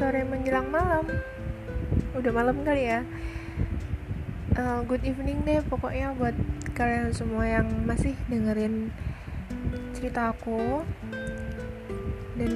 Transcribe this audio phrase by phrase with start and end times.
[0.00, 1.04] sore menjelang malam.
[2.16, 3.04] Udah malam kali ya.
[4.56, 6.32] Uh, good evening deh pokoknya buat
[6.72, 8.88] kalian semua yang masih dengerin
[9.92, 10.80] cerita aku.
[12.32, 12.52] Dan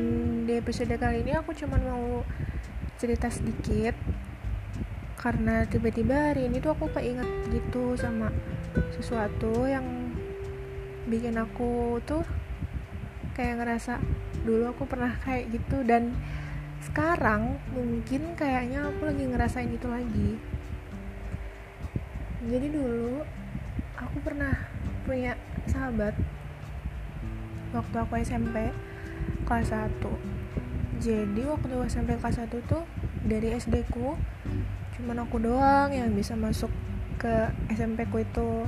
[0.48, 2.24] di episode kali ini aku cuma mau
[2.96, 3.92] cerita sedikit.
[5.20, 8.32] Karena tiba-tiba hari ini tuh aku keinget gitu sama
[8.96, 9.84] sesuatu yang
[11.12, 12.24] bikin aku tuh
[13.36, 14.00] kayak ngerasa
[14.48, 15.84] dulu aku pernah kayak gitu.
[15.84, 16.16] Dan
[16.84, 20.30] sekarang mungkin kayaknya aku lagi ngerasain itu lagi.
[22.44, 23.24] Jadi dulu
[23.96, 24.52] aku pernah
[25.08, 25.36] punya
[25.68, 26.12] sahabat
[27.72, 28.70] waktu aku SMP
[29.44, 30.44] kelas 1
[31.04, 32.86] jadi waktu SMP kelas 1 tuh
[33.26, 34.16] dari SD ku
[34.94, 36.70] cuman aku doang yang bisa masuk
[37.20, 38.64] ke SMP ku itu.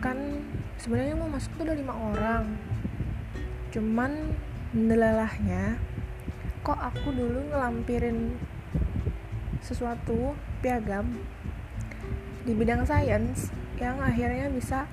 [0.00, 0.40] Kan
[0.80, 2.44] sebenarnya mau masuk tuh udah lima orang.
[3.74, 4.32] Cuman
[4.72, 5.76] nelalahnya
[6.62, 8.38] kok aku dulu ngelampirin
[9.58, 11.18] sesuatu piagam
[12.42, 14.86] di bidang sains yang akhirnya bisa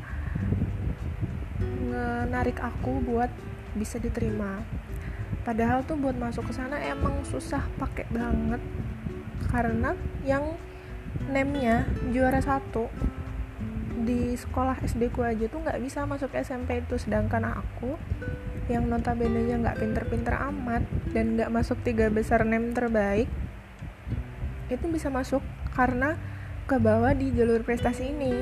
[1.89, 3.29] menarik aku buat
[3.77, 4.65] bisa diterima.
[5.45, 8.61] Padahal tuh buat masuk ke sana emang susah pakai banget.
[9.49, 9.93] Karena
[10.25, 10.57] yang
[11.29, 12.89] name-nya juara satu
[14.09, 16.97] di sekolah SD ku aja tuh nggak bisa masuk SMP itu.
[16.97, 17.93] Sedangkan aku
[18.65, 20.81] yang notabene nya nggak pinter-pinter amat
[21.13, 23.29] dan nggak masuk tiga besar nem terbaik
[24.69, 25.41] itu bisa masuk
[25.73, 26.13] karena
[26.69, 28.33] ke bawah di jalur prestasi ini.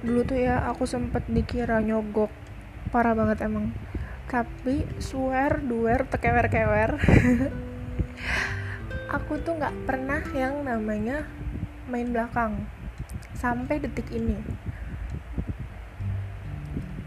[0.00, 2.32] Dulu tuh ya aku sempet dikira nyogok
[2.88, 3.76] parah banget emang.
[4.28, 7.00] Tapi swear duer tekewer kewer
[9.16, 11.24] aku tuh nggak pernah yang namanya
[11.88, 12.68] main belakang
[13.34, 14.36] sampai detik ini.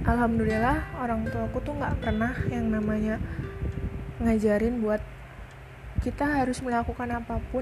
[0.02, 3.22] Alhamdulillah orang tua aku tuh nggak pernah yang namanya
[4.18, 5.02] ngajarin buat
[6.02, 7.62] kita harus melakukan apa pun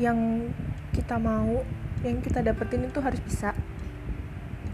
[0.00, 0.48] yang
[0.96, 1.64] kita mau
[2.00, 3.52] yang kita dapetin itu harus bisa.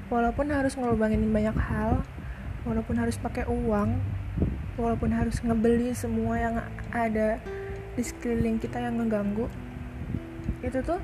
[0.09, 2.07] Walaupun harus ngelubangin banyak hal
[2.65, 4.01] walaupun harus pakai uang
[4.75, 6.57] walaupun harus ngebeli semua yang
[6.91, 7.39] ada
[7.95, 9.47] di sekeliling kita yang ngeganggu
[10.65, 10.99] itu tuh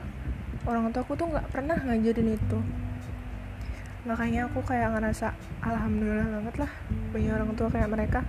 [0.69, 2.59] orang tua aku tuh nggak pernah ngajarin itu.
[4.05, 6.73] Makanya aku kayak ngerasa alhamdulillah banget lah
[7.13, 8.21] punya orang tua kayak mereka.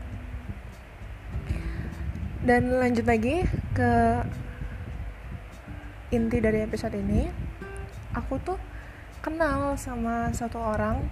[2.42, 3.92] Dan lanjut lagi ke
[6.12, 7.28] inti dari episode ini.
[8.12, 8.60] Aku tuh
[9.24, 11.08] kenal sama satu orang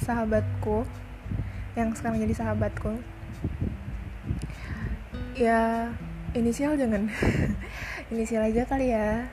[0.00, 0.88] sahabatku
[1.76, 2.96] yang sekarang jadi sahabatku.
[5.36, 5.92] Ya
[6.32, 7.08] inisial jangan
[8.12, 9.32] inisial aja kali ya.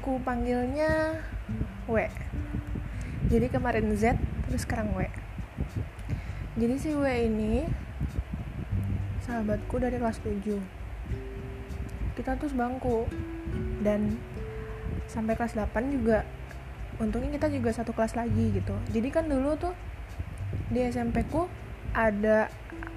[0.00, 1.20] Ku panggilnya
[1.84, 2.08] W.
[3.28, 4.16] Jadi kemarin Z
[4.48, 5.04] terus sekarang W.
[6.56, 7.68] Jadi si W ini
[9.28, 10.56] sahabatku dari kelas 7
[12.16, 13.04] kita tuh sebangku.
[13.84, 14.16] Dan
[15.04, 16.24] sampai kelas 8 juga
[16.96, 18.72] untungnya kita juga satu kelas lagi gitu.
[18.88, 19.76] Jadi kan dulu tuh
[20.72, 21.44] di SMP ku
[21.92, 22.48] ada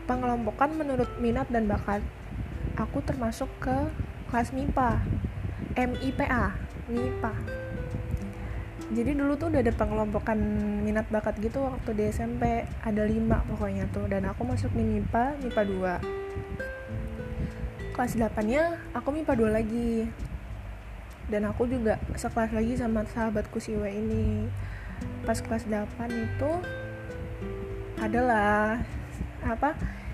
[0.07, 1.99] pengelompokan menurut minat dan bakat.
[2.79, 3.91] Aku termasuk ke
[4.31, 4.89] kelas MIPA
[5.75, 6.41] MIPA
[6.87, 7.61] MIPA
[8.91, 10.35] jadi dulu tuh udah ada pengelompokan
[10.83, 14.03] minat bakat gitu waktu di SMP ada lima pokoknya tuh.
[14.11, 15.63] Dan aku masuk di MIPA MIPA
[16.03, 20.11] 2 kelas 8 nya aku MIPA 2 lagi.
[21.31, 24.51] Dan aku juga sekelas lagi sama sahabatku si W ini.
[25.23, 26.51] Pas kelas 8 itu
[27.95, 28.83] adalah
[29.39, 29.71] apa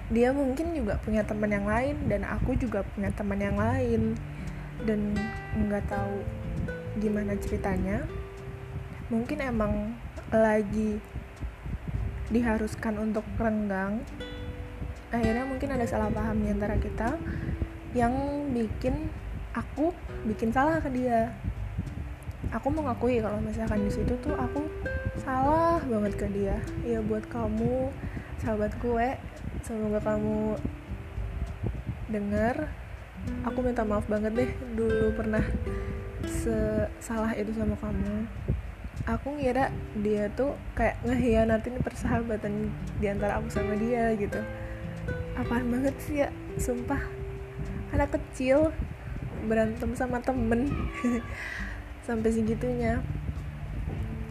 [0.08, 4.16] dia mungkin juga punya teman yang lain dan aku juga punya teman yang lain.
[4.88, 5.18] Dan
[5.58, 6.24] nggak tahu
[7.02, 8.06] gimana ceritanya.
[9.12, 9.96] Mungkin emang
[10.32, 11.00] lagi
[12.32, 14.04] diharuskan untuk renggang.
[15.12, 17.16] Akhirnya mungkin ada salah paham di antara kita
[17.96, 18.14] yang
[18.52, 19.08] bikin
[19.56, 19.96] aku
[20.28, 21.32] bikin salah ke dia.
[22.52, 24.64] Aku mengakui kalau misalkan di situ tuh aku
[25.20, 26.56] salah banget ke dia.
[26.84, 27.92] Ya buat kamu
[28.40, 29.08] sahabat gue
[29.68, 30.56] semoga kamu
[32.08, 32.72] denger.
[33.44, 35.44] Aku minta maaf banget deh dulu pernah
[37.04, 38.24] salah itu sama kamu.
[39.04, 42.72] Aku ngira dia tuh kayak ngehianatin persahabatan
[43.04, 44.40] di antara aku sama dia gitu.
[45.36, 47.04] Apaan banget sih ya sumpah.
[47.92, 48.72] Anak kecil
[49.44, 50.72] berantem sama temen
[52.08, 53.04] sampai segitunya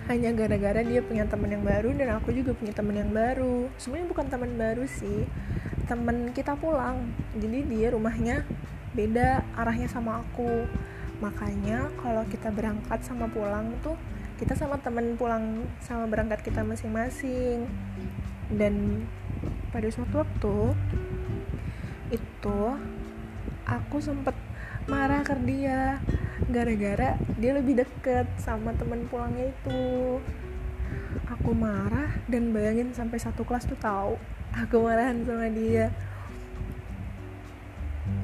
[0.06, 3.66] hanya gara-gara dia punya teman yang baru dan aku juga punya teman yang baru.
[3.74, 5.26] Sebenarnya bukan teman baru sih.
[5.90, 7.10] Temen kita pulang.
[7.34, 8.46] Jadi dia rumahnya
[8.94, 10.70] beda arahnya sama aku.
[11.18, 13.98] Makanya kalau kita berangkat sama pulang tuh
[14.36, 17.66] kita sama temen pulang sama berangkat kita masing-masing.
[18.46, 19.02] Dan
[19.74, 20.56] pada suatu waktu
[22.14, 22.60] itu
[23.66, 24.38] aku sempet
[24.86, 25.98] marah ke dia
[26.52, 30.20] gara-gara dia lebih deket sama temen pulangnya itu.
[31.32, 34.20] Aku marah dan bayangin sampai satu kelas tuh tahu
[34.56, 35.92] aku marahan sama dia.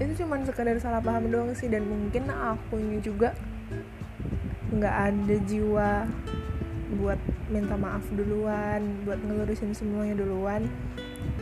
[0.00, 3.36] Itu cuma sekedar salah paham doang sih dan mungkin aku ini juga
[4.72, 6.08] nggak ada jiwa
[6.96, 7.20] buat
[7.52, 10.64] minta maaf duluan buat ngelurusin semuanya duluan.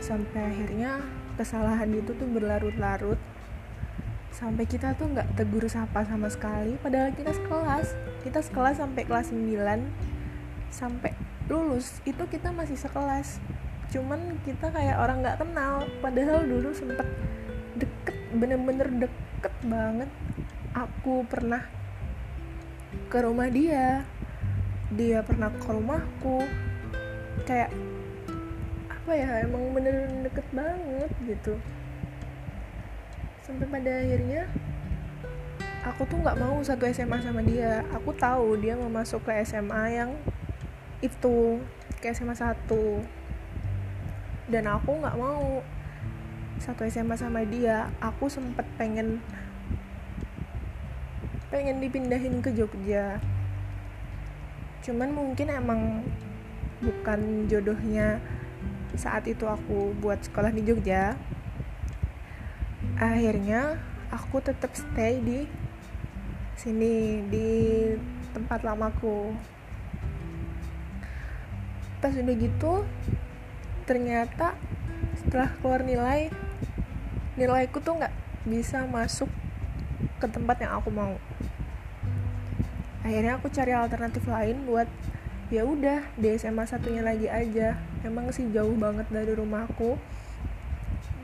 [0.03, 0.99] Sampai akhirnya
[1.39, 3.17] kesalahan itu tuh berlarut-larut
[4.41, 6.73] sampai kita tuh nggak tegur sapa sama sekali.
[6.81, 7.93] Padahal kita sekelas.
[8.25, 11.13] Kita sekelas sampai kelas 9 sampai
[11.45, 13.37] lulus itu kita masih sekelas.
[13.93, 15.85] Cuman kita kayak orang nggak kenal.
[16.01, 17.05] Padahal dulu sempet
[17.77, 20.09] deket bener-bener deket banget.
[20.73, 21.61] Aku pernah
[23.13, 24.09] ke rumah dia.
[24.89, 26.43] Dia pernah ke rumahku
[27.45, 27.71] kayak
[28.89, 31.55] apa ya emang bener-bener deket banget gitu
[33.51, 34.47] sampai pada akhirnya
[35.83, 37.83] aku tuh nggak mau satu SMA sama dia.
[37.99, 40.15] Aku tahu dia mau masuk ke SMA yang
[41.03, 41.59] itu
[41.99, 42.55] ke SMA 1
[44.47, 45.59] dan aku nggak mau
[46.63, 47.91] satu SMA sama dia.
[47.99, 49.19] Aku sempet pengen
[51.51, 53.19] pengen dipindahin ke Jogja.
[54.79, 56.07] Cuman mungkin emang
[56.79, 58.23] bukan jodohnya
[58.95, 61.19] saat itu aku buat sekolah di Jogja
[63.01, 63.81] akhirnya
[64.13, 65.49] aku tetap stay di
[66.53, 67.49] sini di
[68.29, 69.33] tempat lamaku.
[71.97, 72.85] Pas udah gitu
[73.89, 74.53] ternyata
[75.17, 76.29] setelah keluar nilai
[77.33, 78.13] nilaiku tuh nggak
[78.45, 79.27] bisa masuk
[80.21, 81.17] ke tempat yang aku mau.
[83.01, 84.85] Akhirnya aku cari alternatif lain buat
[85.49, 87.81] ya udah di SMA satunya lagi aja.
[88.05, 89.97] Emang sih jauh banget dari rumahku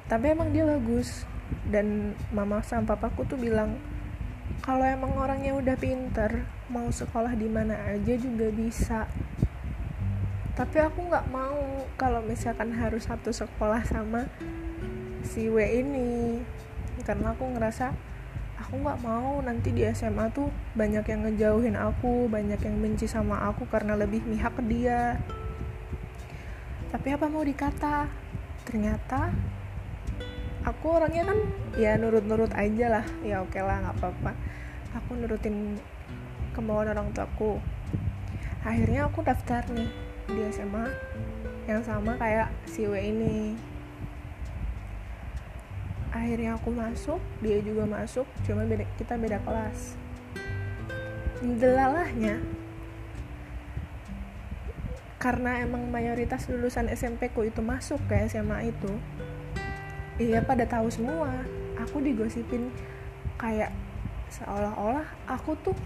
[0.07, 1.27] tapi emang dia bagus
[1.67, 3.75] dan mama sama papaku tuh bilang
[4.63, 9.07] kalau emang orangnya udah pinter mau sekolah di mana aja juga bisa.
[10.57, 14.25] Tapi aku nggak mau kalau misalkan harus satu sekolah sama
[15.21, 16.41] si W ini.
[17.05, 17.93] Karena aku ngerasa
[18.57, 23.47] aku nggak mau nanti di SMA tuh banyak yang ngejauhin aku banyak yang benci sama
[23.47, 25.21] aku karena lebih mihak ke dia.
[26.89, 28.09] Tapi apa mau dikata?
[28.65, 29.31] Ternyata
[30.67, 31.39] aku orangnya kan
[31.79, 33.05] ya nurut-nurut aja lah.
[33.23, 34.31] Ya oke lah nggak apa-apa.
[34.99, 35.79] Aku nurutin
[36.51, 37.63] kemauan orang tuaku.
[38.67, 39.87] Akhirnya aku daftar nih
[40.27, 40.91] di SMA
[41.71, 43.55] yang sama kayak si W ini.
[46.11, 49.95] Akhirnya aku masuk dia juga masuk cuma beda, kita beda kelas.
[51.39, 52.43] Delalahnya
[55.17, 58.91] karena emang mayoritas lulusan SMP ku itu masuk ke SMA itu
[60.17, 61.29] iya pada tahu semua.
[61.77, 62.73] Aku digosipin
[63.37, 63.69] kayak
[64.33, 65.77] seolah-olah aku tuh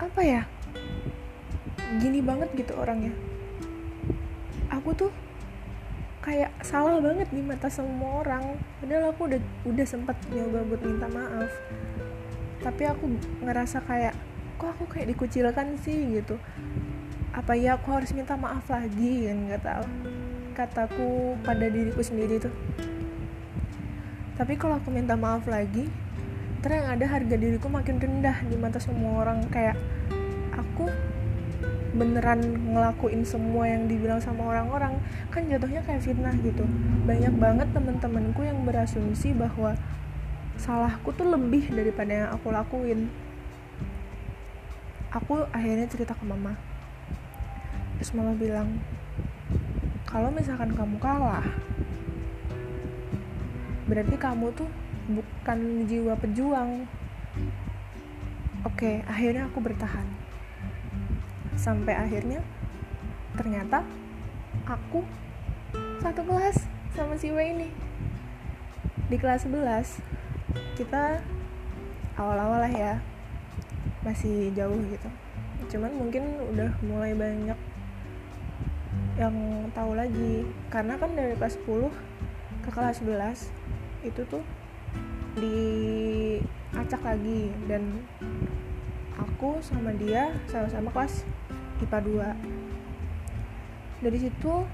[0.00, 0.42] apa ya
[2.00, 3.12] gini banget gitu orangnya.
[4.72, 5.12] Aku tuh
[6.24, 8.56] kayak salah banget di mata semua orang.
[8.80, 11.52] Padahal aku udah udah sempat nyoba buat minta maaf.
[12.64, 13.12] Tapi aku
[13.44, 14.16] ngerasa kayak
[14.56, 16.16] kok aku kayak dikucilkan sih?
[16.16, 16.40] gitu.
[17.36, 20.11] Apa ya aku harus minta maaf lagi kan nggak tahu
[20.52, 22.52] kataku pada diriku sendiri tuh.
[24.36, 25.88] Tapi kalau aku minta maaf lagi
[26.62, 29.44] terus yang ada harga diriku makin rendah di mata semua orang.
[29.50, 29.74] Kayak
[30.54, 30.86] aku
[31.92, 32.40] beneran
[32.72, 34.96] ngelakuin semua yang dibilang sama orang-orang.
[35.28, 36.64] Kan jatuhnya kayak fitnah gitu.
[37.04, 39.76] Banyak banget temen-temenku yang berasumsi bahwa
[40.56, 43.10] salahku tuh lebih daripada yang aku lakuin.
[45.12, 46.56] Aku akhirnya cerita ke mama.
[48.00, 48.80] Terus mama bilang
[50.12, 51.48] kalau misalkan kamu kalah
[53.88, 54.68] berarti kamu tuh
[55.08, 56.84] bukan jiwa pejuang.
[58.62, 60.04] Oke akhirnya aku bertahan.
[61.56, 62.44] Sampai akhirnya
[63.40, 63.88] ternyata
[64.68, 65.00] aku
[66.04, 66.60] satu kelas
[66.92, 67.68] sama si W ini
[69.08, 71.24] di kelas 11 kita
[72.20, 72.94] awal-awal lah ya
[74.04, 75.08] masih jauh gitu.
[75.72, 77.56] Cuman mungkin udah mulai banyak
[79.22, 79.36] yang
[79.70, 80.42] tahu lagi.
[80.66, 81.90] Karena kan dari kelas 10
[82.66, 83.54] ke kelas 11
[84.02, 84.42] itu tuh
[85.38, 87.54] diacak lagi.
[87.70, 88.02] Dan
[89.14, 91.22] aku sama dia sama-sama kelas
[91.82, 91.98] IPA
[92.50, 92.62] 2
[94.02, 94.66] dari situ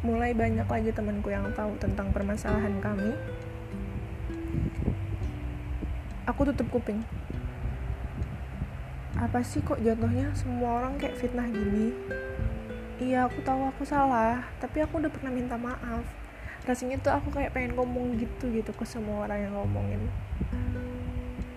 [0.00, 3.12] mulai banyak lagi temanku yang tahu tentang permasalahan kami.
[6.24, 7.04] Aku tutup kuping.
[9.20, 11.92] Apa sih kok jatuhnya semua orang kayak fitnah gini
[12.98, 16.04] iya aku tahu aku salah tapi aku udah pernah minta maaf.
[16.62, 20.02] Rasanya tuh aku kayak pengen ngomong gitu gitu ke semua orang yang ngomongin.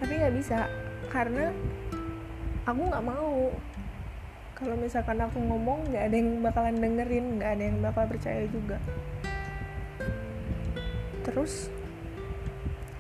[0.02, 0.70] Tapi nggak bisa
[1.10, 1.52] karena
[2.66, 3.52] aku nggak mau.
[4.56, 8.78] Kalau misalkan aku ngomong nggak ada yang bakalan dengerin nggak ada yang bakal percaya juga.
[11.26, 11.70] Terus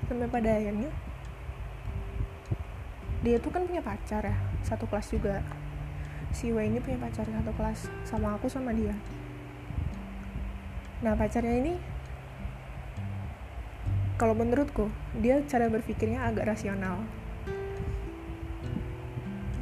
[0.06, 0.92] sampai pada akhirnya
[3.25, 5.42] dia tuh kan punya pacar ya satu kelas juga
[6.36, 8.92] si W ini punya pacar satu kelas sama aku sama dia.
[11.00, 11.74] Nah pacarnya ini
[14.20, 17.00] kalau menurutku dia cara berpikirnya agak rasional.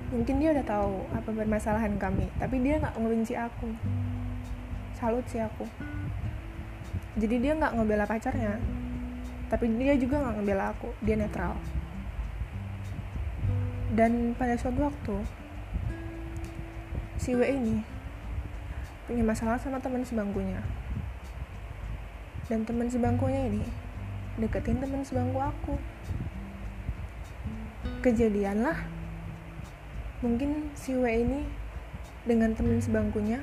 [0.09, 3.69] Mungkin dia udah tahu apa permasalahan kami tapi dia nggak ngebenci aku.
[4.97, 5.69] Salut sih aku.
[7.21, 8.57] Jadi dia nggak ngebela pacarnya
[9.53, 10.89] tapi dia juga nggak ngebela aku.
[11.05, 11.53] Dia netral.
[13.93, 15.42] Dan pada suatu waktu
[17.23, 17.79] si W ini
[19.07, 20.59] punya masalah sama teman sebangkunya.
[22.51, 23.63] Dan teman sebangkunya ini
[24.35, 25.79] deketin teman sebangku aku.
[28.03, 28.75] Kejadian lah
[30.19, 31.47] mungkin si W ini
[32.27, 33.39] dengan teman sebangkunya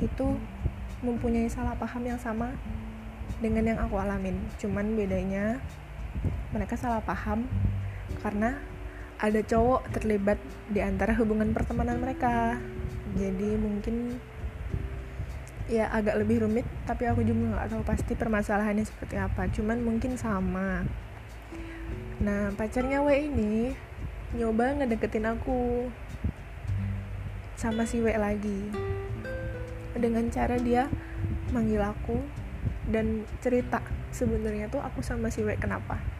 [0.00, 0.40] itu
[1.04, 2.56] mempunyai salah paham yang sama
[3.44, 4.40] dengan yang aku alamin.
[4.56, 5.60] Cuman bedanya
[6.56, 7.44] mereka salah paham
[8.24, 8.56] karena
[9.18, 10.38] ada cowok terlibat
[10.70, 12.58] di antara hubungan pertemanan mereka.
[13.18, 14.14] Jadi mungkin
[15.68, 19.50] ya agak lebih rumit tapi aku juga nggak tahu pasti permasalahannya seperti apa.
[19.50, 20.86] Cuman mungkin sama.
[22.22, 23.74] Nah pacarnya W ini
[24.38, 25.90] nyoba ngedeketin aku
[27.58, 28.70] sama si W lagi.
[29.98, 30.86] Dengan cara dia
[31.50, 32.22] manggil aku
[32.86, 33.82] dan cerita
[34.14, 36.17] sebenarnya tuh aku sama si W kenapa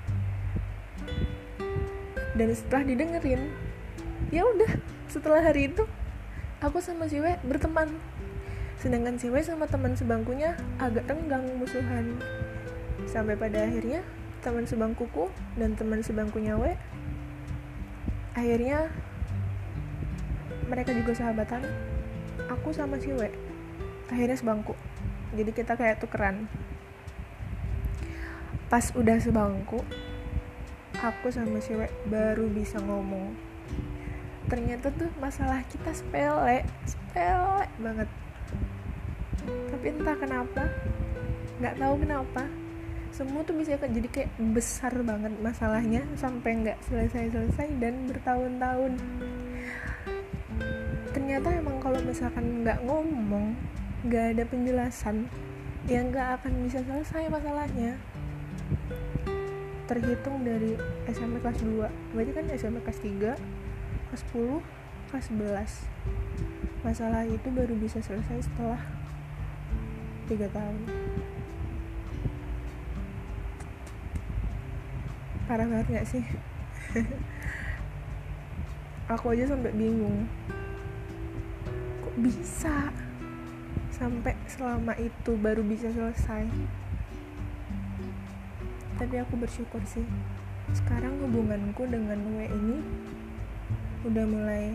[2.38, 3.50] dan setelah didengerin
[4.30, 4.78] ya udah
[5.11, 5.83] setelah hari itu
[6.62, 7.90] aku sama si W berteman.
[8.78, 12.14] Sedangkan si W sama teman sebangkunya agak renggang musuhan.
[13.11, 14.07] Sampai pada akhirnya
[14.38, 15.26] teman sebangkuku
[15.59, 16.71] dan teman sebangkunya W
[18.38, 18.87] akhirnya
[20.71, 21.66] mereka juga sahabatan
[22.47, 23.26] aku sama si W
[24.14, 24.78] akhirnya sebangku.
[25.35, 26.47] Jadi kita kayak tukeran.
[28.68, 29.80] Pas udah sebangku
[30.99, 31.75] aku sama si
[32.11, 33.35] baru bisa ngomong.
[34.50, 38.09] Ternyata tuh masalah kita sepele sepele banget.
[39.47, 40.62] Tapi entah kenapa
[41.59, 42.43] nggak tahu kenapa
[43.09, 48.93] semua tuh bisa jadi kayak besar banget masalahnya sampai nggak selesai-selesai dan bertahun-tahun.
[51.14, 53.55] Ternyata emang kalau misalkan nggak ngomong
[54.07, 55.26] nggak ada penjelasan
[55.90, 57.99] ya nggak akan bisa selesai masalahnya
[59.88, 60.76] terhitung dari
[61.09, 64.61] SMP kelas 2 berarti kan SMP kelas 3 kelas 10
[65.09, 68.78] kelas 11 masalah itu baru bisa selesai setelah
[70.28, 70.76] 3 tahun.
[75.49, 76.25] Parah banget gak sih?
[79.16, 80.28] Aku aja sampai bingung.
[82.04, 82.92] Kok bisa
[83.88, 86.45] sampai selama itu baru bisa selesai
[88.99, 90.02] tapi aku bersyukur sih.
[90.75, 92.76] Sekarang hubunganku dengan W ini
[94.05, 94.75] udah mulai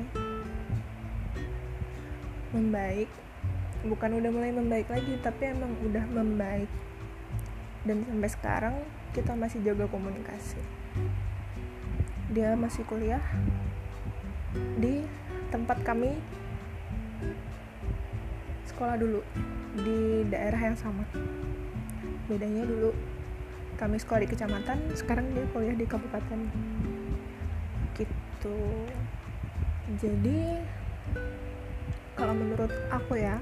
[2.56, 3.12] membaik.
[3.84, 6.72] Bukan udah mulai membaik lagi tapi emang udah membaik.
[7.84, 8.76] Dan sampai sekarang
[9.12, 10.64] kita masih jaga komunikasi.
[12.32, 13.22] Dia masih kuliah
[14.80, 15.04] di
[15.52, 16.16] tempat kami
[18.72, 19.22] sekolah dulu
[19.78, 21.04] di daerah yang sama.
[22.32, 23.13] Bedanya dulu
[23.76, 26.40] kami sekolah di kecamatan sekarang dia kuliah di kabupaten.
[27.94, 28.60] Gitu.
[30.00, 30.42] Jadi
[32.14, 33.42] kalau menurut aku ya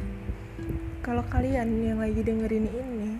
[1.02, 3.20] kalau kalian yang lagi dengerin ini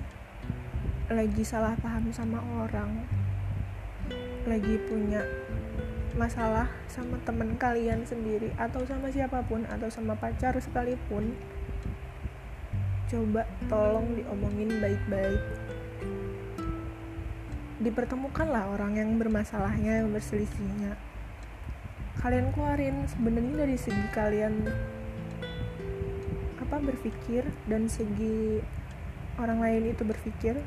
[1.12, 3.04] lagi salah paham sama orang
[4.48, 5.22] lagi punya
[6.16, 11.36] masalah sama temen kalian sendiri atau sama siapa pun atau sama pacar sekalipun
[13.12, 15.42] coba tolong diomongin baik-baik
[17.82, 20.94] dipertemukanlah orang yang bermasalahnya yang berselisihnya.
[22.22, 24.70] Kalian keluarin sebenarnya dari segi kalian
[26.62, 28.62] apa berpikir dan segi
[29.42, 30.62] orang lain itu berpikir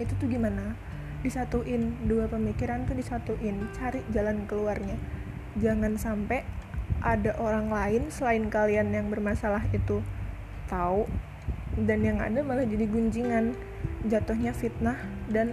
[0.00, 0.72] itu tuh gimana?
[1.20, 4.96] Disatuin dua pemikiran tuh disatuin cari jalan keluarnya.
[5.60, 6.40] Jangan sampai
[7.04, 10.00] ada orang lain selain kalian yang bermasalah itu
[10.72, 11.04] tahu
[11.84, 13.52] dan yang ada malah jadi gunjingan
[14.08, 14.96] jatuhnya fitnah
[15.28, 15.52] dan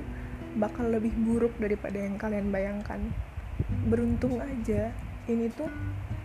[0.57, 2.97] bakal lebih buruk daripada yang kalian bayangkan.
[3.85, 4.89] Beruntung aja
[5.29, 5.69] ini tuh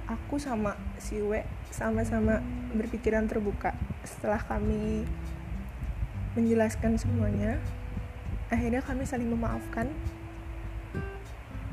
[0.08, 2.40] aku sama si W sama-sama
[2.72, 3.76] berpikiran terbuka.
[4.06, 5.04] Setelah kami
[6.38, 7.60] menjelaskan semuanya
[8.48, 9.90] akhirnya kami saling memaafkan.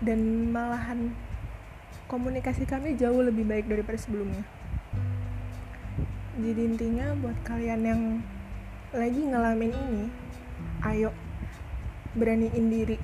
[0.01, 1.13] Dan malahan
[2.09, 4.41] komunikasi kami jauh lebih baik daripada sebelumnya.
[6.41, 8.01] Jadi intinya buat kalian yang
[8.91, 10.03] lagi ngalamin ini
[10.89, 11.13] ayo
[12.17, 12.97] beraniin diri.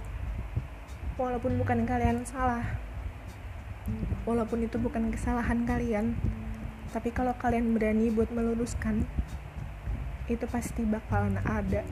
[1.17, 2.77] Walaupun bukan kalian salah.
[4.27, 6.19] Walaupun itu bukan kesalahan kalian.
[6.91, 9.07] Tapi kalau kalian berani buat meluruskan
[10.27, 11.87] itu pasti bakalan ada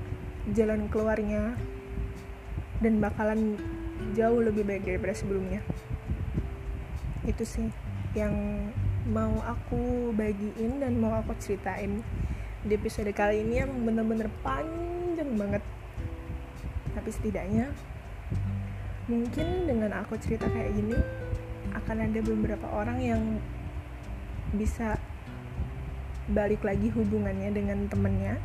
[0.51, 1.55] jalan keluarnya.
[2.83, 3.55] Dan bakalan
[4.13, 5.63] jauh lebih baik daripada sebelumnya.
[7.23, 7.71] Itu sih
[8.15, 8.35] yang
[9.05, 12.01] mau aku bagiin dan mau aku ceritain
[12.65, 15.61] di episode kali ini emang bener-bener panjang banget
[16.95, 17.69] tapi setidaknya
[19.05, 20.97] mungkin dengan aku cerita kayak gini
[21.75, 23.21] akan ada beberapa orang yang
[24.55, 24.97] bisa
[26.31, 28.41] balik lagi hubungannya dengan temennya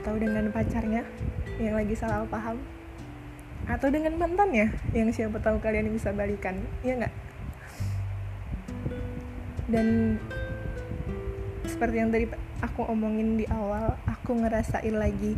[0.00, 1.04] atau dengan pacarnya
[1.60, 2.56] yang lagi salah paham
[3.68, 7.14] atau dengan mantannya yang siapa tahu kalian bisa balikan ya nggak?
[9.68, 10.16] Dan
[11.68, 12.24] seperti yang tadi
[12.64, 15.36] aku omongin di awal aku ngerasain lagi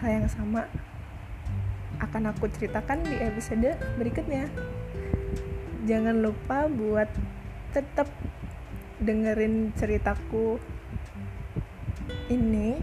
[0.00, 0.64] hal yang sama
[2.02, 4.48] akan aku ceritakan di episode berikutnya.
[5.86, 7.08] Jangan lupa buat
[7.72, 8.10] tetap
[9.00, 10.58] dengerin ceritaku
[12.32, 12.80] ini.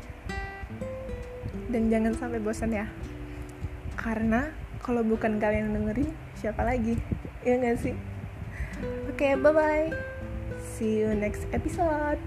[1.67, 2.85] Dan jangan sampai bosan ya.
[3.97, 4.53] Karena
[4.83, 6.99] kalau bukan kalian dengerin siapa lagi?
[7.41, 7.95] Ya nggak sih?
[9.09, 10.13] Oke okay, bye bye
[10.83, 12.19] see you next episode.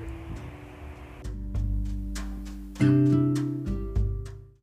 [2.78, 3.35] thank you